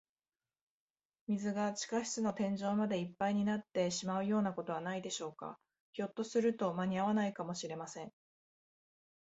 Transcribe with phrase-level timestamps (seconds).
[1.27, 5.59] 水が地下室の天井までいっぱいになってしまうようなことはないでしょうか。
[5.93, 8.11] ひょっとすると、まにあわないかもしれません。